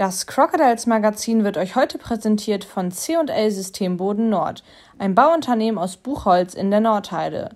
Das 0.00 0.26
Crocodiles 0.26 0.86
Magazin 0.86 1.44
wird 1.44 1.58
euch 1.58 1.76
heute 1.76 1.98
präsentiert 1.98 2.64
von 2.64 2.90
C&L 2.90 3.50
Systemboden 3.50 4.30
Nord, 4.30 4.64
ein 4.96 5.14
Bauunternehmen 5.14 5.76
aus 5.76 5.98
Buchholz 5.98 6.54
in 6.54 6.70
der 6.70 6.80
Nordheide. 6.80 7.50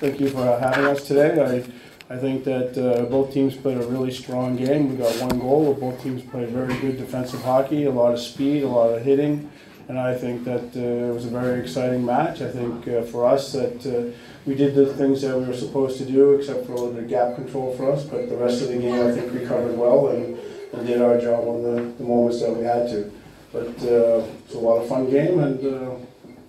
thank 0.00 0.18
you 0.18 0.26
for 0.28 0.58
having 0.60 0.86
us 0.86 1.04
today. 1.04 1.38
I 1.40 1.62
I 2.08 2.16
think 2.16 2.44
that 2.44 2.78
uh, 2.78 3.04
both 3.06 3.32
teams 3.32 3.56
played 3.56 3.78
a 3.78 3.86
really 3.86 4.12
strong 4.12 4.54
game. 4.56 4.90
We 4.90 4.96
got 4.96 5.12
one 5.20 5.40
goal. 5.40 5.74
Both 5.74 6.02
teams 6.04 6.22
played 6.22 6.50
very 6.50 6.74
good 6.78 6.98
defensive 6.98 7.42
hockey, 7.42 7.84
a 7.84 7.90
lot 7.90 8.12
of 8.12 8.20
speed, 8.20 8.62
a 8.62 8.68
lot 8.68 8.90
of 8.94 9.02
hitting, 9.02 9.50
and 9.88 9.98
I 9.98 10.14
think 10.14 10.44
that 10.44 10.76
uh, 10.76 11.10
it 11.10 11.12
was 11.12 11.24
a 11.24 11.30
very 11.30 11.60
exciting 11.60 12.04
match. 12.04 12.42
I 12.42 12.50
think 12.50 12.86
uh, 12.86 13.02
for 13.02 13.26
us 13.26 13.50
that 13.52 13.84
uh, 13.84 14.16
we 14.46 14.54
did 14.54 14.76
the 14.76 14.94
things 14.94 15.22
that 15.22 15.36
we 15.36 15.46
were 15.46 15.56
supposed 15.56 15.98
to 15.98 16.04
do, 16.04 16.34
except 16.34 16.66
for 16.66 16.72
a 16.72 16.76
little 16.76 16.92
bit 16.92 17.04
of 17.04 17.08
gap 17.08 17.34
control 17.34 17.76
for 17.76 17.90
us. 17.90 18.04
But 18.04 18.28
the 18.28 18.36
rest 18.36 18.62
of 18.62 18.68
the 18.68 18.78
game, 18.78 19.04
I 19.04 19.10
think 19.10 19.32
we 19.32 19.44
covered 19.44 19.76
well 19.76 20.08
and, 20.08 20.38
and 20.74 20.86
did 20.86 21.02
our 21.02 21.20
job 21.20 21.48
on 21.48 21.62
the, 21.64 21.82
the 21.98 22.04
moments 22.04 22.40
that 22.40 22.54
we 22.54 22.64
had 22.64 22.88
to. 22.90 23.12
But 23.52 23.82
uh, 23.82 24.24
it's 24.44 24.54
a 24.54 24.58
lot 24.58 24.80
of 24.80 24.88
fun 24.88 25.10
game, 25.10 25.40
and 25.40 25.58
uh, 25.58 25.96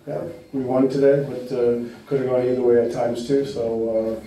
yeah, 0.05 0.21
we 0.53 0.61
won 0.61 0.87
today, 0.87 1.25
but 1.27 1.49
could 2.05 2.19
have 2.19 2.29
gone 2.29 2.41
either 2.45 2.61
way 2.61 2.85
at 2.85 2.93
times 2.93 3.27
too. 3.27 3.43
So. 3.43 4.21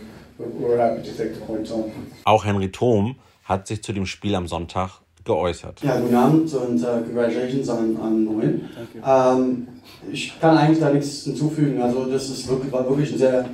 Auch 2.24 2.44
Henry 2.44 2.70
Thom 2.70 3.16
hat 3.44 3.66
sich 3.66 3.82
zu 3.82 3.92
dem 3.92 4.06
Spiel 4.06 4.34
am 4.34 4.46
Sonntag 4.46 5.00
geäußert. 5.24 5.82
Ja, 5.82 6.00
guten 6.00 6.14
Abend 6.14 6.54
und 6.54 6.82
uh, 6.82 6.86
congratulations 7.04 7.68
an, 7.68 7.96
an 8.02 8.24
Noel. 8.24 8.60
Ähm, 9.06 9.68
ich 10.10 10.40
kann 10.40 10.56
eigentlich 10.56 10.80
da 10.80 10.90
nichts 10.90 11.24
hinzufügen. 11.24 11.80
Also 11.82 12.06
das 12.06 12.30
ist 12.30 12.48
wirklich, 12.48 12.72
war 12.72 12.88
wirklich 12.88 13.12
ein 13.12 13.18
sehr 13.18 13.44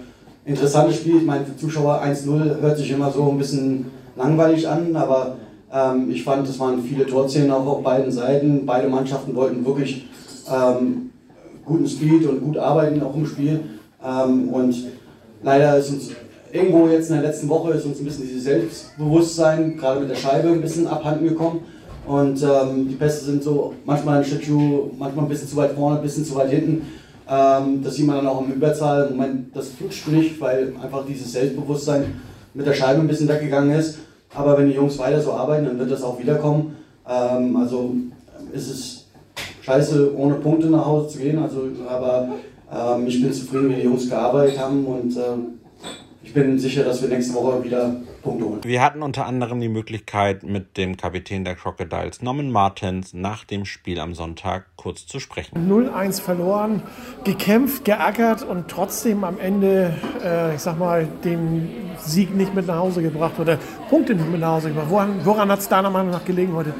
interessantes 0.44 0.96
Spiel. 0.96 1.18
Ich 1.18 1.24
meine, 1.24 1.44
für 1.44 1.56
Zuschauer 1.56 2.02
1-0 2.02 2.60
hört 2.60 2.78
sich 2.78 2.90
immer 2.90 3.10
so 3.10 3.30
ein 3.30 3.38
bisschen 3.38 3.86
langweilig 4.14 4.68
an, 4.68 4.94
aber 4.94 5.36
ähm, 5.72 6.10
ich 6.10 6.22
fand, 6.22 6.48
es 6.48 6.58
waren 6.60 6.82
viele 6.82 7.06
Torszenen 7.06 7.50
auch 7.50 7.66
auf 7.66 7.82
beiden 7.82 8.12
Seiten. 8.12 8.64
Beide 8.64 8.88
Mannschaften 8.88 9.34
wollten 9.34 9.66
wirklich 9.66 10.06
ähm, 10.48 11.10
guten 11.64 11.88
Speed 11.88 12.26
und 12.26 12.40
gut 12.42 12.56
arbeiten 12.58 13.02
auch 13.02 13.14
im 13.16 13.26
Spiel. 13.26 13.60
Ähm, 14.04 14.48
und 14.50 14.74
leider 15.42 15.76
ist 15.78 15.90
uns 15.90 16.10
irgendwo 16.52 16.88
jetzt 16.88 17.10
in 17.10 17.16
der 17.16 17.24
letzten 17.24 17.48
Woche 17.48 17.72
ist 17.72 17.84
uns 17.84 17.98
ein 17.98 18.04
bisschen 18.04 18.26
dieses 18.26 18.44
Selbstbewusstsein, 18.44 19.76
gerade 19.76 20.00
mit 20.00 20.10
der 20.10 20.16
Scheibe, 20.16 20.48
ein 20.48 20.60
bisschen 20.60 20.86
abhanden 20.86 21.28
gekommen. 21.28 21.60
Und 22.06 22.42
ähm, 22.42 22.88
die 22.88 22.94
Pässe 22.94 23.24
sind 23.24 23.42
so 23.42 23.74
manchmal 23.84 24.18
ein 24.18 24.24
Stückchen, 24.24 24.90
manchmal 24.96 25.24
ein 25.24 25.28
bisschen 25.28 25.48
zu 25.48 25.56
weit 25.56 25.72
vorne, 25.72 25.96
ein 25.96 26.02
bisschen 26.02 26.24
zu 26.24 26.36
weit 26.36 26.50
hinten. 26.50 26.86
Ähm, 27.28 27.82
das 27.82 27.96
sieht 27.96 28.06
man 28.06 28.16
dann 28.16 28.28
auch 28.28 28.40
im 28.40 28.52
Überzahl. 28.52 29.08
Im 29.08 29.16
Moment, 29.16 29.56
das 29.56 29.68
flutscht 29.68 30.06
nicht, 30.08 30.40
weil 30.40 30.72
einfach 30.80 31.04
dieses 31.04 31.32
Selbstbewusstsein 31.32 32.20
mit 32.54 32.66
der 32.66 32.74
Scheibe 32.74 33.00
ein 33.00 33.08
bisschen 33.08 33.28
weggegangen 33.28 33.76
ist. 33.76 33.98
Aber 34.34 34.56
wenn 34.56 34.68
die 34.68 34.74
Jungs 34.74 34.98
weiter 34.98 35.20
so 35.20 35.32
arbeiten, 35.32 35.66
dann 35.66 35.78
wird 35.78 35.90
das 35.90 36.02
auch 36.02 36.18
wiederkommen. 36.20 36.76
Ähm, 37.08 37.56
also 37.56 37.94
ist 38.52 38.70
es 38.70 39.06
scheiße, 39.62 40.16
ohne 40.16 40.36
Punkte 40.36 40.68
nach 40.68 40.86
Hause 40.86 41.08
zu 41.08 41.18
gehen. 41.18 41.38
Also, 41.38 41.62
aber 41.88 42.28
ähm, 42.72 43.06
ich 43.06 43.20
bin 43.20 43.32
zufrieden, 43.32 43.70
wie 43.70 43.74
die 43.74 43.82
Jungs 43.82 44.08
gearbeitet 44.08 44.58
haben 44.58 44.84
und 44.86 45.16
ähm, 45.16 45.58
ich 46.26 46.34
bin 46.34 46.58
sicher, 46.58 46.82
dass 46.82 47.00
wir 47.02 47.08
nächste 47.08 47.34
Woche 47.34 47.62
wieder 47.62 47.94
Punkte 48.22 48.44
holen. 48.44 48.60
Wir 48.64 48.82
hatten 48.82 49.02
unter 49.02 49.26
anderem 49.26 49.60
die 49.60 49.68
Möglichkeit, 49.68 50.42
mit 50.42 50.76
dem 50.76 50.96
Kapitän 50.96 51.44
der 51.44 51.54
Crocodiles, 51.54 52.20
Norman 52.20 52.50
Martens, 52.50 53.14
nach 53.14 53.44
dem 53.44 53.64
Spiel 53.64 54.00
am 54.00 54.12
Sonntag 54.12 54.66
kurz 54.74 55.06
zu 55.06 55.20
sprechen. 55.20 55.70
0-1 55.70 56.20
verloren, 56.20 56.82
gekämpft, 57.22 57.84
geackert 57.84 58.42
und 58.42 58.66
trotzdem 58.66 59.22
am 59.22 59.38
Ende, 59.38 59.94
äh, 60.22 60.56
ich 60.56 60.60
sag 60.60 60.78
mal, 60.80 61.06
den 61.22 61.68
Sieg 61.98 62.34
nicht 62.34 62.54
mit 62.54 62.66
nach 62.66 62.78
Hause 62.78 63.02
gebracht 63.02 63.38
oder 63.38 63.58
Punkte 63.88 64.16
nicht 64.16 64.28
mit 64.28 64.40
nach 64.40 64.56
Hause 64.56 64.70
gebracht. 64.70 64.90
Woran, 64.90 65.20
woran 65.24 65.48
hat 65.48 65.60
es 65.60 65.68
deiner 65.68 65.90
Meinung 65.90 66.10
nach 66.10 66.24
gelegen 66.24 66.54
heute? 66.54 66.74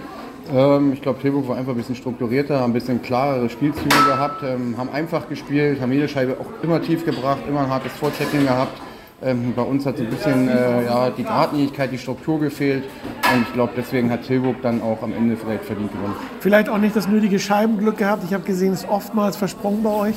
Ähm, 0.53 0.93
ich 0.93 1.03
glaube, 1.03 1.21
Tilburg 1.21 1.47
war 1.49 1.57
einfach 1.57 1.73
ein 1.73 1.79
bisschen 1.79 1.95
strukturierter, 1.95 2.59
haben 2.59 2.71
ein 2.71 2.75
bisschen 2.75 3.01
klarere 3.01 3.49
Spielzüge 3.49 3.89
gehabt, 4.07 4.43
ähm, 4.43 4.77
haben 4.77 4.91
einfach 4.91 5.29
gespielt, 5.29 5.81
haben 5.81 5.93
jede 5.93 6.09
Scheibe 6.09 6.37
auch 6.41 6.65
immer 6.65 6.83
tief 6.83 7.05
gebracht, 7.05 7.39
immer 7.49 7.61
ein 7.61 7.71
hartes 7.71 7.93
Vorchecking 7.93 8.43
gehabt. 8.43 8.73
Ähm, 9.23 9.55
bei 9.57 9.63
uns 9.63 9.87
hat 9.87 9.97
so 9.97 10.05
ein 10.05 10.11
bisschen 10.11 10.49
äh, 10.49 10.85
ja, 10.85 11.11
die 11.11 11.23
Geradlinigkeit, 11.23 11.91
die 11.91 11.99
Struktur 11.99 12.39
gefehlt. 12.39 12.85
Und 13.33 13.43
ich 13.43 13.53
glaube, 13.55 13.73
deswegen 13.77 14.11
hat 14.11 14.25
Tilburg 14.25 14.57
dann 14.63 14.83
auch 14.83 15.03
am 15.03 15.13
Ende 15.15 15.37
vielleicht 15.37 15.65
verdient 15.65 15.91
gewonnen. 15.93 16.15
Vielleicht 16.41 16.69
auch 16.69 16.79
nicht 16.79 16.95
das 16.95 17.09
nötige 17.09 17.39
Scheibenglück 17.39 17.97
gehabt. 17.97 18.25
Ich 18.25 18.35
habe 18.35 18.45
gesehen, 18.45 18.75
es 18.75 18.85
ist 18.85 18.91
oftmals 18.91 19.37
versprungen 19.37 19.83
bei 19.83 19.91
euch. 19.91 20.17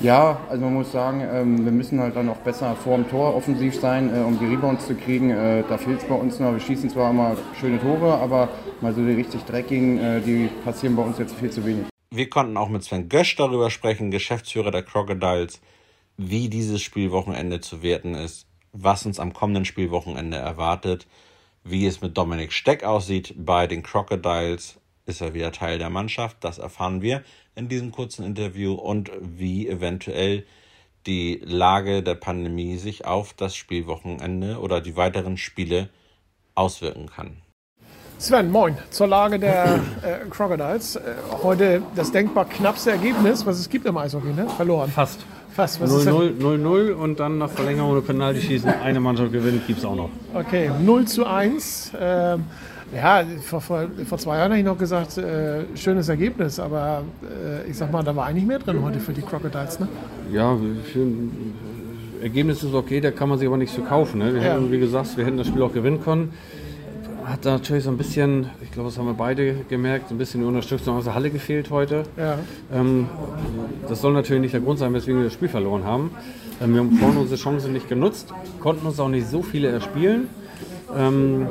Ja, 0.00 0.40
also 0.50 0.64
man 0.64 0.74
muss 0.74 0.90
sagen, 0.90 1.22
ähm, 1.32 1.64
wir 1.64 1.70
müssen 1.70 2.00
halt 2.00 2.16
dann 2.16 2.28
auch 2.28 2.38
besser 2.38 2.74
vor 2.74 2.96
dem 2.96 3.08
Tor 3.08 3.36
offensiv 3.36 3.78
sein, 3.78 4.12
äh, 4.12 4.18
um 4.18 4.38
die 4.38 4.46
Rebounds 4.46 4.86
zu 4.86 4.96
kriegen. 4.96 5.30
Äh, 5.30 5.62
da 5.68 5.78
fehlt 5.78 6.00
es 6.00 6.08
bei 6.08 6.16
uns 6.16 6.40
noch. 6.40 6.52
Wir 6.52 6.60
schießen 6.60 6.90
zwar 6.90 7.10
immer 7.10 7.36
schöne 7.60 7.80
Tore, 7.80 8.14
aber 8.14 8.48
mal 8.80 8.92
so 8.92 9.04
die 9.04 9.12
richtig 9.12 9.44
dreckigen, 9.44 9.98
äh, 9.98 10.20
die 10.20 10.48
passieren 10.64 10.96
bei 10.96 11.02
uns 11.02 11.18
jetzt 11.18 11.34
viel 11.36 11.50
zu 11.50 11.64
wenig. 11.64 11.86
Wir 12.10 12.28
konnten 12.28 12.56
auch 12.56 12.68
mit 12.68 12.82
Sven 12.82 13.08
Gösch 13.08 13.36
darüber 13.36 13.70
sprechen, 13.70 14.10
Geschäftsführer 14.10 14.72
der 14.72 14.82
Crocodiles 14.82 15.60
wie 16.16 16.48
dieses 16.48 16.82
Spielwochenende 16.82 17.60
zu 17.60 17.82
werten 17.82 18.14
ist, 18.14 18.46
was 18.72 19.06
uns 19.06 19.20
am 19.20 19.32
kommenden 19.32 19.64
Spielwochenende 19.64 20.36
erwartet, 20.36 21.06
wie 21.62 21.86
es 21.86 22.00
mit 22.00 22.16
Dominik 22.16 22.52
Steck 22.52 22.84
aussieht 22.84 23.34
bei 23.36 23.66
den 23.66 23.82
Crocodiles. 23.82 24.78
Ist 25.06 25.20
er 25.20 25.34
wieder 25.34 25.52
Teil 25.52 25.78
der 25.78 25.90
Mannschaft? 25.90 26.38
Das 26.40 26.58
erfahren 26.58 27.02
wir 27.02 27.22
in 27.54 27.68
diesem 27.68 27.92
kurzen 27.92 28.24
Interview 28.24 28.74
und 28.74 29.10
wie 29.20 29.68
eventuell 29.68 30.46
die 31.06 31.40
Lage 31.44 32.02
der 32.02 32.14
Pandemie 32.14 32.76
sich 32.76 33.04
auf 33.04 33.34
das 33.34 33.54
Spielwochenende 33.54 34.58
oder 34.58 34.80
die 34.80 34.96
weiteren 34.96 35.36
Spiele 35.36 35.90
auswirken 36.54 37.06
kann. 37.06 37.42
Sven, 38.18 38.50
moin. 38.50 38.78
Zur 38.90 39.08
Lage 39.08 39.38
der 39.38 39.80
äh, 40.02 40.28
Crocodiles. 40.30 40.96
Äh, 40.96 41.16
heute 41.42 41.82
das 41.94 42.10
denkbar 42.12 42.46
knappste 42.46 42.92
Ergebnis, 42.92 43.44
was 43.44 43.58
es 43.58 43.68
gibt 43.68 43.84
im 43.86 43.98
Eishockey, 43.98 44.32
ne? 44.32 44.48
Verloren. 44.48 44.90
Fast. 44.90 45.26
Fast. 45.54 45.80
0-0 45.80 46.92
und 46.92 47.20
dann 47.20 47.38
nach 47.38 47.50
Verlängerung 47.50 47.92
oder 47.92 48.00
Penalty 48.00 48.40
schießen. 48.40 48.68
Eine 48.82 48.98
Mannschaft 48.98 49.32
gewinnt, 49.32 49.66
gibt 49.66 49.78
es 49.78 49.84
auch 49.84 49.94
noch. 49.94 50.10
Okay, 50.34 50.68
0 50.84 51.04
zu 51.04 51.24
1. 51.24 51.92
Ähm, 52.00 52.44
ja, 52.92 53.24
vor, 53.42 53.60
vor, 53.60 53.86
vor, 54.04 54.18
zwei 54.18 54.38
Jahren 54.38 54.50
habe 54.50 54.58
ich 54.58 54.64
noch 54.64 54.78
gesagt, 54.78 55.16
äh, 55.16 55.64
schönes 55.76 56.08
Ergebnis, 56.08 56.58
aber 56.58 57.02
äh, 57.22 57.70
ich 57.70 57.76
sag 57.76 57.92
mal, 57.92 58.02
da 58.02 58.14
war 58.14 58.26
eigentlich 58.26 58.46
mehr 58.46 58.58
drin 58.58 58.82
heute 58.82 58.98
für 58.98 59.12
die 59.12 59.22
Crocodiles, 59.22 59.78
ne? 59.78 59.88
Ja, 60.32 60.56
für, 60.92 61.06
Ergebnis 62.20 62.62
ist 62.62 62.74
okay, 62.74 63.00
da 63.00 63.10
kann 63.10 63.28
man 63.28 63.38
sich 63.38 63.46
aber 63.46 63.56
nichts 63.56 63.74
verkaufen. 63.74 64.18
Ne? 64.18 64.34
Wir 64.34 64.42
ja. 64.42 64.54
hätten, 64.54 64.72
wie 64.72 64.78
gesagt, 64.78 65.16
wir 65.16 65.24
hätten 65.24 65.36
das 65.36 65.46
Spiel 65.46 65.62
auch 65.62 65.72
gewinnen 65.72 66.02
können 66.02 66.32
hat 67.26 67.44
natürlich 67.44 67.84
so 67.84 67.90
ein 67.90 67.96
bisschen, 67.96 68.50
ich 68.62 68.70
glaube, 68.70 68.88
das 68.88 68.98
haben 68.98 69.06
wir 69.06 69.14
beide 69.14 69.54
gemerkt, 69.68 70.10
ein 70.10 70.18
bisschen 70.18 70.40
die 70.40 70.46
Unterstützung 70.46 70.96
aus 70.96 71.04
der 71.04 71.14
Halle 71.14 71.30
gefehlt 71.30 71.70
heute. 71.70 72.04
Ja. 72.16 72.38
Ähm, 72.72 73.08
das 73.88 74.00
soll 74.00 74.12
natürlich 74.12 74.42
nicht 74.42 74.54
der 74.54 74.60
Grund 74.60 74.78
sein, 74.78 74.92
weswegen 74.92 75.20
wir 75.20 75.24
das 75.24 75.32
Spiel 75.32 75.48
verloren 75.48 75.84
haben. 75.84 76.10
Ähm, 76.60 76.74
wir 76.74 76.80
haben 76.80 76.92
vorne 76.96 77.20
unsere 77.20 77.40
Chance 77.40 77.68
nicht 77.68 77.88
genutzt, 77.88 78.28
konnten 78.60 78.86
uns 78.86 79.00
auch 79.00 79.08
nicht 79.08 79.28
so 79.28 79.42
viele 79.42 79.68
erspielen. 79.68 80.28
Ähm, 80.96 81.48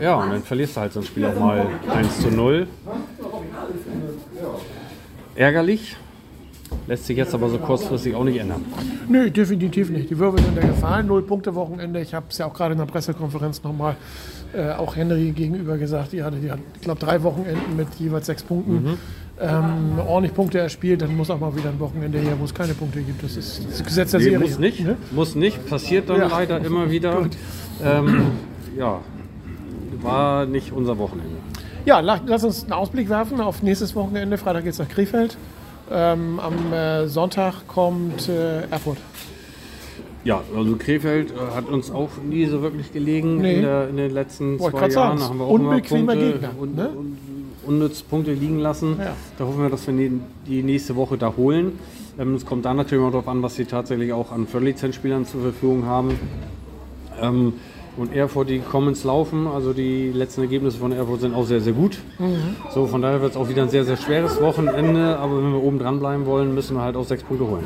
ja, 0.00 0.14
und 0.16 0.30
dann 0.30 0.42
verlierst 0.42 0.76
du 0.76 0.80
halt 0.80 0.92
so 0.92 1.00
ein 1.00 1.06
Spiel 1.06 1.26
auch 1.26 1.38
mal 1.38 1.66
1 1.92 2.20
zu 2.20 2.30
0. 2.30 2.66
Ärgerlich, 5.34 5.96
lässt 6.86 7.06
sich 7.06 7.16
jetzt 7.16 7.34
aber 7.34 7.48
so 7.48 7.58
kurzfristig 7.58 8.14
auch 8.14 8.24
nicht 8.24 8.38
ändern. 8.38 8.64
Nö, 9.08 9.30
definitiv 9.30 9.90
nicht. 9.90 10.10
Die 10.10 10.18
Würfel 10.18 10.42
sind 10.42 10.56
ja 10.56 10.66
gefallen, 10.66 11.06
null 11.06 11.22
Punkte 11.22 11.54
Wochenende. 11.54 12.00
Ich 12.00 12.14
habe 12.14 12.26
es 12.28 12.38
ja 12.38 12.46
auch 12.46 12.54
gerade 12.54 12.72
in 12.72 12.78
der 12.78 12.86
Pressekonferenz 12.86 13.62
nochmal 13.62 13.96
äh, 14.54 14.70
auch 14.70 14.96
Henry 14.96 15.32
gegenüber 15.32 15.76
gesagt, 15.78 16.12
die 16.12 16.22
hatte, 16.22 16.36
die 16.36 16.50
hat, 16.50 16.58
ich 16.74 16.80
glaube, 16.80 17.00
drei 17.00 17.22
Wochenenden 17.22 17.76
mit 17.76 17.88
jeweils 17.98 18.26
sechs 18.26 18.42
Punkten. 18.42 18.74
Mhm. 18.74 18.98
Ähm, 19.38 19.98
ordentlich 20.06 20.32
Punkte 20.32 20.60
erspielt, 20.60 21.02
dann 21.02 21.14
muss 21.14 21.28
auch 21.28 21.38
mal 21.38 21.54
wieder 21.54 21.68
ein 21.68 21.78
Wochenende 21.78 22.18
her, 22.18 22.36
wo 22.38 22.46
es 22.46 22.54
keine 22.54 22.72
Punkte 22.72 23.02
gibt. 23.02 23.22
Das 23.22 23.36
ist 23.36 23.66
das 23.70 23.84
Gesetz 23.84 24.12
der 24.12 24.20
nee, 24.20 24.24
Serie. 24.30 24.38
Muss 24.38 24.58
nicht, 24.58 24.80
ne? 24.80 24.96
muss 25.10 25.34
nicht, 25.34 25.68
passiert 25.68 26.08
dann 26.08 26.20
ja. 26.20 26.28
leider 26.28 26.64
immer 26.64 26.90
wieder. 26.90 27.28
Ähm, 27.84 28.28
ja, 28.78 29.00
war 30.00 30.46
nicht 30.46 30.72
unser 30.72 30.96
Wochenende. 30.96 31.36
Ja, 31.84 32.00
lass 32.00 32.44
uns 32.44 32.62
einen 32.64 32.72
Ausblick 32.72 33.10
werfen 33.10 33.40
auf 33.42 33.62
nächstes 33.62 33.94
Wochenende. 33.94 34.38
Freitag 34.38 34.64
geht 34.64 34.72
es 34.72 34.78
nach 34.78 34.88
Krefeld. 34.88 35.36
Ähm, 35.90 36.40
am 36.40 36.72
äh, 36.72 37.06
Sonntag 37.06 37.66
kommt 37.68 38.28
äh, 38.28 38.62
Erfurt. 38.70 38.98
Ja, 40.24 40.42
also 40.56 40.74
Krefeld 40.76 41.30
äh, 41.30 41.54
hat 41.54 41.68
uns 41.68 41.90
auch 41.92 42.10
nie 42.28 42.46
so 42.46 42.60
wirklich 42.60 42.92
gelegen 42.92 43.36
Nee. 43.40 43.56
in, 43.56 43.62
der, 43.62 43.88
in 43.88 43.96
den 43.96 44.10
letzten 44.10 44.58
Wollte 44.58 44.76
zwei 44.78 44.88
Jahren. 44.88 45.18
Da 45.18 45.28
haben 45.28 45.38
wir 45.38 45.44
auch 45.44 45.50
unbequemer 45.50 46.12
Punkte, 46.14 46.32
Gegner, 46.32 46.50
un, 46.60 46.74
ne? 46.74 46.88
un, 46.88 47.16
unnütz 47.66 48.02
Punkte 48.02 48.32
liegen 48.32 48.58
lassen. 48.58 48.96
Ja. 48.98 49.14
Da 49.38 49.44
hoffen 49.44 49.62
wir, 49.62 49.70
dass 49.70 49.86
wir 49.86 49.94
die, 49.94 50.20
die 50.48 50.62
nächste 50.64 50.96
Woche 50.96 51.16
da 51.16 51.34
holen. 51.36 51.78
Ähm, 52.18 52.34
Es 52.34 52.44
kommt 52.44 52.64
da 52.64 52.74
natürlich 52.74 53.04
auch 53.04 53.10
darauf 53.10 53.28
an, 53.28 53.42
was 53.42 53.54
sie 53.54 53.66
tatsächlich 53.66 54.12
auch 54.12 54.32
an 54.32 54.48
Viertellizenzspielern 54.48 55.26
zur 55.26 55.42
Verfügung 55.42 55.84
haben. 55.86 56.18
Ähm, 57.22 57.52
und 57.96 58.14
Erfurt, 58.14 58.48
die 58.50 58.58
kommen 58.60 58.88
ins 58.88 59.04
Laufen. 59.04 59.46
Also 59.46 59.72
die 59.72 60.10
letzten 60.12 60.42
Ergebnisse 60.42 60.78
von 60.78 60.92
Erfurt 60.92 61.20
sind 61.22 61.34
auch 61.34 61.44
sehr, 61.44 61.60
sehr 61.60 61.72
gut. 61.72 61.98
So, 62.74 62.86
von 62.86 63.02
daher 63.02 63.20
wird 63.22 63.32
es 63.32 63.36
auch 63.36 63.48
wieder 63.48 63.62
ein 63.62 63.68
sehr, 63.70 63.84
sehr 63.84 63.96
schweres 63.96 64.40
Wochenende. 64.40 65.18
Aber 65.18 65.38
wenn 65.38 65.52
wir 65.52 65.62
oben 65.62 65.78
dran 65.78 65.98
bleiben 65.98 66.26
wollen, 66.26 66.54
müssen 66.54 66.76
wir 66.76 66.82
halt 66.82 66.96
auch 66.96 67.04
sechs 67.06 67.22
Punkte 67.22 67.46
holen. 67.46 67.64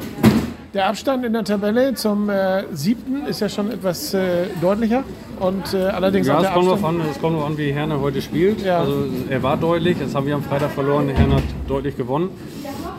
Der 0.73 0.87
Abstand 0.87 1.25
in 1.25 1.33
der 1.33 1.43
Tabelle 1.43 1.95
zum 1.95 2.29
äh, 2.31 2.63
siebten 2.73 3.27
ist 3.27 3.41
ja 3.41 3.49
schon 3.49 3.73
etwas 3.73 4.15
äh, 4.15 4.47
deutlicher. 4.61 5.03
Und 5.41 5.75
äh, 5.75 5.79
allerdings 5.79 6.29
Ja, 6.29 6.39
auch 6.39 6.45
es 6.45 6.51
kommt, 6.53 6.85
an, 6.85 7.01
es 7.11 7.21
kommt 7.21 7.43
an, 7.43 7.59
wie 7.59 7.73
Herne 7.73 8.01
heute 8.01 8.23
spielt. 8.23 8.63
Ja. 8.65 8.79
Also 8.81 9.05
er 9.29 9.43
war 9.43 9.57
deutlich, 9.57 9.97
das 9.99 10.15
haben 10.15 10.27
wir 10.27 10.37
am 10.37 10.45
Freitag 10.45 10.71
verloren, 10.71 11.09
Herne 11.09 11.37
hat 11.37 11.43
deutlich 11.67 11.97
gewonnen. 11.97 12.29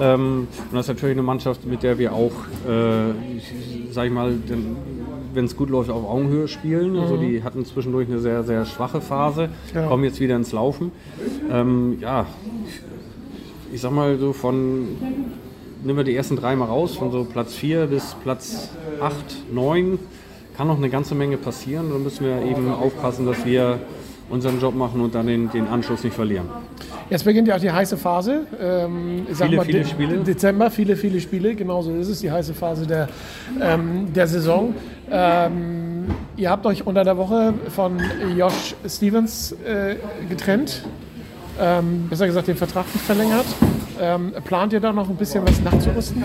Ähm, 0.01 0.47
und 0.69 0.75
das 0.75 0.81
ist 0.89 0.95
natürlich 0.95 1.13
eine 1.15 1.23
Mannschaft, 1.23 1.65
mit 1.65 1.81
der 1.81 1.97
wir 1.97 2.11
auch, 2.11 2.31
äh, 2.67 3.11
ich- 3.37 3.53
sag 3.91 4.05
ich 4.07 4.11
mal, 4.11 4.33
wenn 5.33 5.45
es 5.45 5.55
gut 5.55 5.69
läuft, 5.69 5.89
auf 5.89 6.03
Augenhöhe 6.07 6.47
spielen. 6.47 6.97
Also 6.97 7.17
die 7.17 7.43
hatten 7.43 7.65
zwischendurch 7.65 8.07
eine 8.07 8.19
sehr, 8.19 8.43
sehr 8.43 8.65
schwache 8.65 9.01
Phase, 9.01 9.47
Mhm. 9.47 9.75
Ja. 9.79 9.87
kommen 9.87 10.03
jetzt 10.03 10.19
wieder 10.19 10.35
ins 10.35 10.51
Laufen. 10.51 10.91
Ähm, 11.51 11.97
ja, 12.01 12.25
ich 13.73 13.81
sag 13.81 13.91
mal 13.91 14.17
so 14.17 14.33
von, 14.33 14.87
nehmen 15.83 15.97
wir 15.97 16.03
die 16.03 16.15
ersten 16.15 16.35
drei 16.35 16.55
mal 16.55 16.65
raus, 16.65 16.95
von 16.95 17.11
so 17.11 17.23
Platz 17.23 17.53
4 17.55 17.87
bis 17.87 18.15
Platz 18.23 18.69
8, 19.01 19.15
9, 19.53 19.97
kann 20.57 20.67
noch 20.67 20.77
eine 20.77 20.89
ganze 20.89 21.15
Menge 21.15 21.37
passieren. 21.37 21.89
Da 21.91 21.97
müssen 21.97 22.25
wir 22.25 22.41
eben 22.43 22.69
aufpassen, 22.71 23.25
dass 23.25 23.45
wir 23.45 23.79
unseren 24.29 24.59
Job 24.59 24.75
machen 24.75 25.01
und 25.01 25.15
dann 25.15 25.27
den, 25.27 25.49
den 25.51 25.67
Anschluss 25.67 26.03
nicht 26.03 26.13
verlieren. 26.15 26.47
Jetzt 27.11 27.25
beginnt 27.25 27.45
ja 27.49 27.57
auch 27.57 27.59
die 27.59 27.69
heiße 27.69 27.97
Phase. 27.97 28.47
Ähm, 28.57 29.27
Viele, 29.33 29.57
mal, 29.57 29.65
viele 29.65 29.85
Spiele. 29.85 30.17
Dezember, 30.19 30.71
viele, 30.71 30.95
viele 30.95 31.19
Spiele. 31.19 31.55
Genauso 31.55 31.93
ist 31.93 32.07
es, 32.07 32.21
die 32.21 32.31
heiße 32.31 32.53
Phase 32.53 32.87
der, 32.87 33.09
ähm, 33.61 34.13
der 34.13 34.27
Saison. 34.27 34.73
Ähm, 35.11 36.05
ihr 36.37 36.49
habt 36.49 36.65
euch 36.65 36.87
unter 36.87 37.03
der 37.03 37.17
Woche 37.17 37.53
von 37.67 38.01
Josh 38.37 38.75
Stevens 38.87 39.51
äh, 39.51 39.97
getrennt. 40.29 40.83
Ähm, 41.59 42.07
besser 42.09 42.27
gesagt, 42.27 42.47
den 42.47 42.55
Vertrag 42.55 42.85
nicht 42.93 43.05
verlängert. 43.05 43.45
Ähm, 44.03 44.33
plant 44.45 44.73
ihr 44.73 44.79
da 44.79 44.91
noch 44.91 45.07
ein 45.09 45.15
bisschen 45.15 45.45
was 45.47 45.61
nachzurüsten? 45.61 46.23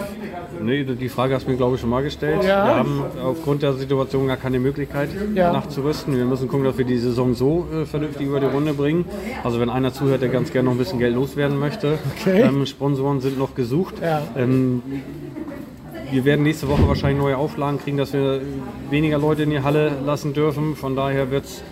Nee, 0.62 0.84
die 0.84 1.08
Frage 1.10 1.34
hast 1.34 1.46
du 1.46 1.50
mir, 1.50 1.58
glaube 1.58 1.74
ich, 1.74 1.80
schon 1.82 1.90
mal 1.90 2.02
gestellt. 2.02 2.42
Ja. 2.42 2.66
Wir 2.66 2.74
haben 2.76 3.02
aufgrund 3.22 3.62
der 3.62 3.74
Situation 3.74 4.26
gar 4.26 4.38
keine 4.38 4.58
Möglichkeit, 4.58 5.10
Ja. 5.34 5.52
nachzurüsten. 5.52 6.16
Wir 6.16 6.24
müssen 6.24 6.48
gucken, 6.48 6.64
dass 6.64 6.78
wir 6.78 6.86
die 6.86 6.96
Saison 6.96 7.34
so 7.34 7.66
äh, 7.70 7.84
vernünftig 7.84 8.26
über 8.26 8.40
die 8.40 8.46
Runde 8.46 8.72
bringen. 8.72 9.04
Also 9.44 9.60
wenn 9.60 9.68
einer 9.68 9.92
zuhört, 9.92 10.22
der 10.22 10.30
ganz 10.30 10.52
gerne 10.52 10.66
noch 10.66 10.72
ein 10.72 10.78
bisschen 10.78 10.98
Geld 10.98 11.14
loswerden 11.14 11.58
möchte, 11.58 11.98
Okay. 12.20 12.40
ähm, 12.40 12.64
Sponsoren 12.64 13.20
sind 13.20 13.38
noch 13.38 13.54
gesucht. 13.54 13.96
Ja. 14.02 14.22
Ähm, 14.36 14.82
wir 16.10 16.24
werden 16.24 16.44
nächste 16.44 16.68
Woche 16.68 16.88
wahrscheinlich 16.88 17.20
neue 17.22 17.36
Auflagen 17.36 17.78
kriegen, 17.78 17.98
dass 17.98 18.14
wir 18.14 18.40
weniger 18.88 19.18
Leute 19.18 19.42
in 19.42 19.50
die 19.50 19.60
Halle 19.60 19.92
lassen 20.06 20.32
dürfen. 20.32 20.76
Von 20.76 20.96
daher 20.96 21.30
wird 21.30 21.44
es 21.44 21.62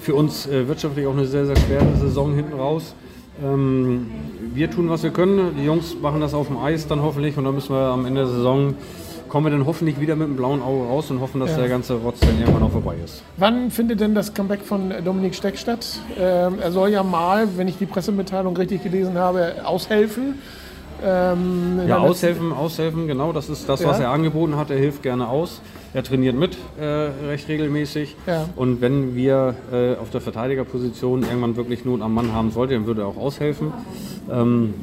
für 0.00 0.14
uns 0.14 0.46
äh, 0.46 0.66
wirtschaftlich 0.68 1.06
auch 1.06 1.12
eine 1.12 1.26
sehr, 1.26 1.44
sehr 1.44 1.56
schwere 1.56 1.84
Saison 2.00 2.34
hinten 2.34 2.54
raus. 2.54 2.94
Ähm, 3.42 4.06
wir 4.54 4.70
tun, 4.70 4.88
was 4.88 5.02
wir 5.02 5.10
können. 5.10 5.56
Die 5.58 5.64
Jungs 5.64 5.96
machen 6.00 6.20
das 6.20 6.34
auf 6.34 6.46
dem 6.48 6.58
Eis 6.58 6.86
dann 6.86 7.02
hoffentlich 7.02 7.36
und 7.36 7.44
dann 7.44 7.54
müssen 7.54 7.74
wir 7.74 7.80
am 7.88 8.06
Ende 8.06 8.22
der 8.22 8.30
Saison 8.30 8.74
kommen 9.28 9.46
wir 9.46 9.50
dann 9.50 9.66
hoffentlich 9.66 9.98
wieder 9.98 10.14
mit 10.14 10.28
einem 10.28 10.36
blauen 10.36 10.62
Auge 10.62 10.86
raus 10.86 11.10
und 11.10 11.20
hoffen, 11.20 11.40
dass 11.40 11.50
Ja. 11.52 11.56
der 11.56 11.68
ganze 11.68 11.94
Rotz 11.94 12.20
dann 12.20 12.38
irgendwann 12.38 12.62
auch 12.62 12.70
vorbei 12.70 12.94
ist. 13.04 13.24
Wann 13.36 13.72
findet 13.72 13.98
denn 13.98 14.14
das 14.14 14.32
Comeback 14.32 14.60
von 14.60 14.92
Dominik 15.04 15.34
Steck 15.34 15.58
statt? 15.58 15.98
Ähm, 16.16 16.58
er 16.60 16.70
soll 16.70 16.90
ja 16.90 17.02
mal, 17.02 17.48
wenn 17.56 17.66
ich 17.66 17.76
die 17.76 17.86
Pressemitteilung 17.86 18.56
richtig 18.56 18.84
gelesen 18.84 19.18
habe, 19.18 19.54
aushelfen. 19.64 20.38
Ähm, 21.02 21.80
Ja, 21.86 21.98
aushelfen, 21.98 22.52
aushelfen, 22.52 23.06
genau, 23.06 23.32
das 23.32 23.48
ist 23.48 23.68
das, 23.68 23.80
Ja. 23.80 23.88
was 23.88 24.00
er 24.00 24.10
angeboten 24.10 24.56
hat. 24.56 24.70
Er 24.70 24.78
hilft 24.78 25.02
gerne 25.02 25.28
aus. 25.28 25.60
Er 25.92 26.02
trainiert 26.02 26.36
mit, 26.36 26.56
äh, 26.80 26.84
recht 27.28 27.48
regelmäßig. 27.48 28.16
Ja. 28.26 28.48
Und 28.56 28.80
wenn 28.80 29.14
wir 29.14 29.54
äh, 29.72 29.94
auf 29.96 30.10
der 30.10 30.20
Verteidigerposition 30.20 31.22
irgendwann 31.22 31.56
wirklich 31.56 31.84
Not 31.84 32.02
am 32.02 32.14
Mann 32.14 32.32
haben 32.32 32.50
sollten, 32.50 32.74
dann 32.74 32.86
würde 32.86 33.02
er 33.02 33.08
auch 33.08 33.16
aushelfen. 33.16 33.72
Ähm, 34.30 34.74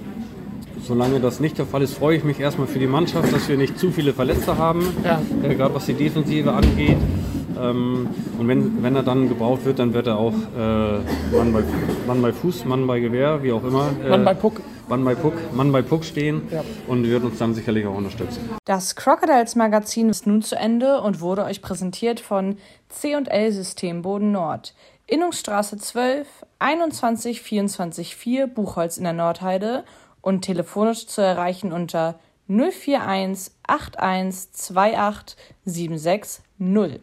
solange 0.83 1.19
das 1.19 1.39
nicht 1.39 1.57
der 1.57 1.65
Fall 1.65 1.81
ist, 1.81 1.95
freue 1.97 2.17
ich 2.17 2.23
mich 2.23 2.39
erstmal 2.39 2.67
für 2.67 2.79
die 2.79 2.87
Mannschaft, 2.87 3.31
dass 3.33 3.47
wir 3.49 3.57
nicht 3.57 3.77
zu 3.79 3.91
viele 3.91 4.13
Verletzte 4.13 4.57
haben, 4.57 4.81
Ja. 5.03 5.21
äh, 5.43 5.55
gerade 5.55 5.73
was 5.75 5.85
die 5.85 5.93
Defensive 5.93 6.51
angeht. 6.53 6.97
Ähm, 7.61 8.07
und 8.39 8.47
wenn, 8.47 8.81
wenn 8.81 8.95
er 8.95 9.03
dann 9.03 9.27
gebraucht 9.27 9.65
wird, 9.65 9.79
dann 9.79 9.93
wird 9.93 10.07
er 10.07 10.17
auch 10.17 10.33
äh, 10.33 11.35
Mann, 11.35 11.51
bei, 11.53 11.63
Mann 12.07 12.21
bei 12.21 12.31
Fuß, 12.31 12.65
Mann 12.65 12.87
bei 12.87 12.99
Gewehr, 12.99 13.43
wie 13.43 13.51
auch 13.51 13.63
immer. 13.63 13.89
Äh, 14.05 14.09
Mann 14.09 14.23
bei 14.25 14.33
Puck. 14.33 14.61
Mann 14.91 15.05
bei 15.05 15.15
Puck, 15.15 15.33
Mann 15.53 15.71
bei 15.71 15.81
Puck 15.81 16.03
stehen 16.03 16.49
Ja. 16.51 16.65
und 16.85 17.07
wird 17.07 17.23
uns 17.23 17.37
dann 17.39 17.53
sicherlich 17.53 17.85
auch 17.85 17.95
unterstützen. 17.95 18.49
Das 18.65 18.97
Crocodiles 18.97 19.55
Magazin 19.55 20.09
ist 20.09 20.27
nun 20.27 20.41
zu 20.41 20.57
Ende 20.57 20.99
und 20.99 21.21
wurde 21.21 21.45
euch 21.45 21.61
präsentiert 21.61 22.19
von 22.19 22.57
C&L 22.89 23.51
System 23.53 24.01
Boden 24.01 24.33
Nord. 24.33 24.75
Innungsstraße 25.07 25.77
12 25.77 26.27
21 26.59 27.41
24 27.41 28.17
4 28.17 28.47
Buchholz 28.47 28.97
in 28.97 29.05
der 29.05 29.13
Nordheide 29.13 29.85
und 30.19 30.41
telefonisch 30.41 31.07
zu 31.07 31.21
erreichen 31.21 31.71
unter 31.71 32.19
041 32.49 33.53
81 33.65 34.75
28 34.75 35.37
76 35.63 36.43
0. 36.57 36.99